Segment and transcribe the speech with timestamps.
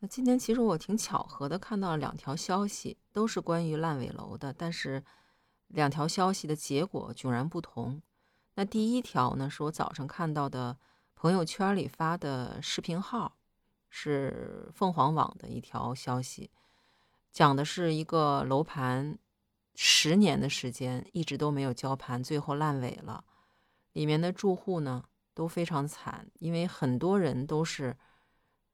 [0.00, 5.02] 那今天其实我挺巧合的，看到了两条消息，都是关于烂尾楼的，但是
[5.66, 8.00] 两条消息的结果迥然不同。
[8.54, 10.78] 那第一条呢，是我早上看到的
[11.16, 13.36] 朋友圈里发的视频号，
[13.88, 16.52] 是凤凰网的一条消息，
[17.32, 19.18] 讲的是一个楼盘
[19.74, 23.24] 十年的时间一直都没有交盘，最后烂尾了，
[23.94, 25.02] 里面的住户呢
[25.34, 27.96] 都非常惨，因为很多人都是。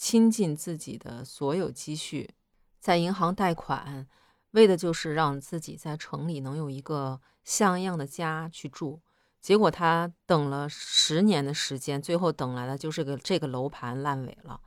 [0.00, 2.30] 倾尽自己的所有积蓄，
[2.78, 4.08] 在银行贷款，
[4.52, 9.02] 为的就是让自己在城里能有一个像样的家去住。
[9.42, 14.62] 结果他等了十年的时间，最后等来的就是个这个楼盘烂尾了。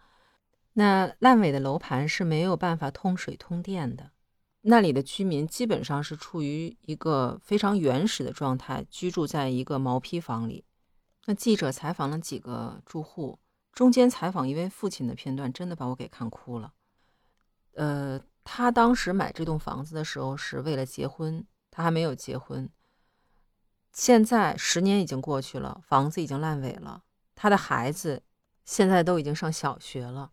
[0.74, 4.12] 那烂尾的楼盘是没有办法通水通电的，
[4.62, 10.64] 那里的居民基本上是处于一个非常原始的状态，居住在一个毛坯房里。
[11.26, 13.40] 那记者采访了几个住户。
[13.74, 16.74] 中间采访一位父亲的片段，真的把我给看哭了。
[17.74, 22.70] 呃，他当时买这栋房子的时候是为了结婚，他还没有结婚。
[23.92, 27.04] 现在十年已经过去了，房子已经烂尾了。
[27.34, 28.22] 他的孩子
[28.64, 30.32] 现在都已经上小学了。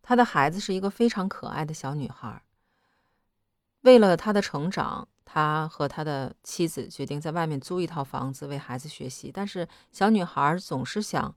[0.00, 2.42] 他的孩子是一个非常可爱的小女孩。
[3.82, 9.30] 为了他的成长，他和他的妻子决定在外面租一套房子为孩子学习。
[9.30, 11.36] 但是小女孩总是想。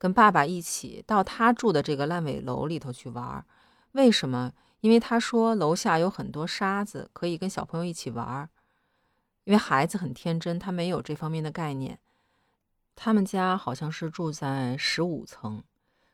[0.00, 3.44] 跟爸爸一起到他住的这个烂尾楼里头去玩，
[3.92, 4.50] 为什么？
[4.80, 8.48] 因为他说楼下有很多沙子，可以跟小朋友一起玩。
[9.44, 11.98] 因为孩子很天真，他没有这方面的概念。
[12.96, 15.62] 他们家好像是住在十五层，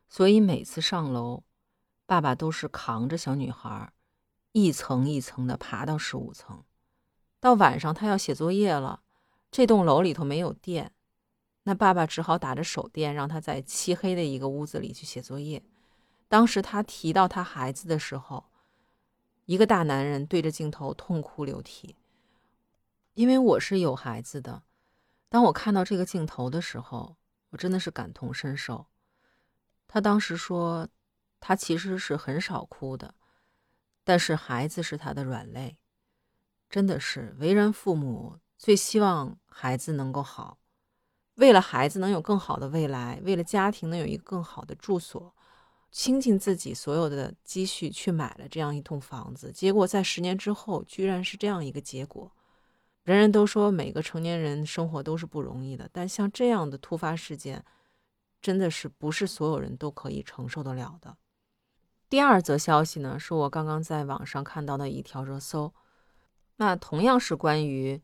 [0.08, 1.44] 所以每次上楼，
[2.06, 3.92] 爸爸都是扛着小女孩，
[4.50, 6.64] 一层一层的爬到十五层。
[7.38, 9.02] 到晚上他要写作业了，
[9.52, 10.90] 这栋楼里头没有电。
[11.68, 15.60] 那爸爸只好打着手电，让他在漆黑的一个屋子里去写作业。
[16.28, 18.44] 当时他提到他孩子的时候，
[19.46, 21.96] 一个大男人对着镜头痛哭流涕。
[23.14, 24.62] 因为我是有孩子的，
[25.28, 27.16] 当我看到这个镜头的时候，
[27.50, 28.86] 我真的是感同身受。
[29.88, 30.88] 他当时说，
[31.40, 33.12] 他其实是很少哭的，
[34.04, 35.76] 但是孩子是他的软肋。
[36.70, 40.58] 真的是为人父母最希望孩子能够好。
[41.36, 45.34] 为了孩子能有更好的未来，为了家庭能有一个更好的住所，
[45.90, 52.30] 倾尽自己所有的积蓄去买了这样一栋房子，结果在十年之后，居然是这样一个结果。
[53.04, 57.64] 人人都说每个成年人生活都是不容易的，但像这样的突发事件，
[58.42, 61.16] 真的是不是所有人都可以承受得了的。
[62.08, 65.72] 第二则消息呢，是我刚刚在网上看到的一条热搜，
[66.56, 68.00] 那同样是关于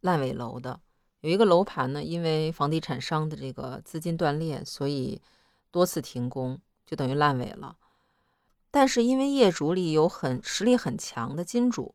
[0.00, 0.80] 烂尾楼的。
[1.22, 5.22] 有一个楼盘呢，因为房地产商的这个资金断裂，所以
[5.70, 7.76] 多次停工，就等于烂尾了。
[8.72, 11.94] 但是因为业主里有很实力很强的金主，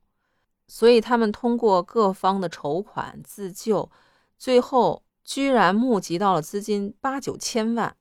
[0.69, 3.91] 所以他们通过各方的筹款自救，
[4.37, 7.97] 最后居然募集到了资金八九千万，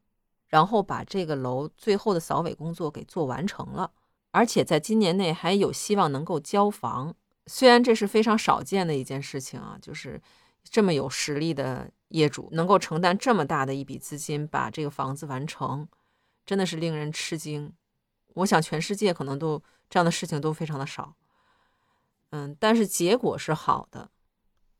[0.46, 3.90] 然后把这个楼最后的扫尾工作给做完成了，
[4.30, 7.12] 而且在今年内还有希望能够交房。
[7.48, 10.22] 虽然这是非常少见的一件事情啊，就是。
[10.68, 15.88] 这么有实力的业主能够承担这么大的一笔资金把这个房子完成，
[16.44, 17.72] 真的是令人吃惊。
[18.34, 21.16] 我想全世界可能都这样的事情都非常的少。
[22.30, 24.10] 嗯，但是结果是好的。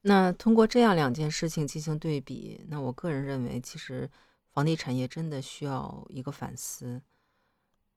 [0.02, 4.10] 那通过这样两件事情进行对比，那我个人认为，其实
[4.52, 7.00] 房地产业真的需要一个反思，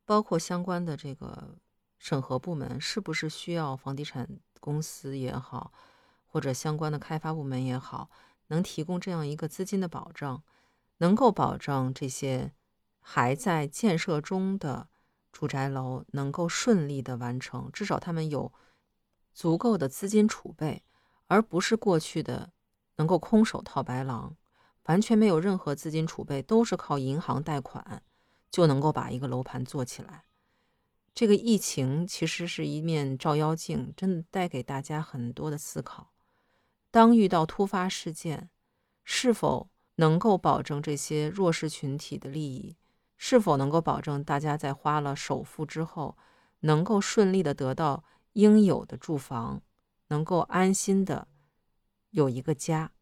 [0.06, 1.58] 包括相关的这个
[1.98, 4.28] 审核部门是不是需要房地产
[4.60, 5.72] 公司也好。
[6.32, 8.10] 或者相关的开发部门也好，
[8.48, 10.44] 能提供这样一个资金的保障，
[11.00, 12.54] 能够保障这些
[13.00, 14.88] 还在建设中的
[15.32, 18.54] 住宅楼能够顺利的完成，至少他们有
[19.34, 20.84] 足够的资金储备，
[21.28, 22.52] 而不是过去的
[22.98, 24.38] 能够空手套白狼，
[24.84, 28.04] 完全没有任何资金储备，都是靠银行贷款
[28.52, 30.26] 就能够把一个楼盘做起来。
[31.14, 36.12] 这个疫情其实是一面照妖镜，真的带给大家很多的思考。
[36.92, 38.50] 当遇到突发事件，
[39.04, 42.76] 是否能够保证这些弱势群体的利益？
[43.18, 46.18] 是否能够保证大家在花了首付之后，
[46.62, 48.04] 能够顺利的得到
[48.34, 49.62] 应有的住房，
[50.08, 51.28] 能够安心的
[52.12, 52.94] 有一个家？